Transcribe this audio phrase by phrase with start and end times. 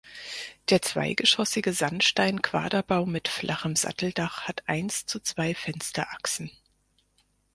[0.69, 6.49] Der zweigeschossige Sandsteinquaderbau mit flachem Satteldach hat eins zu zwei Fensterachsen.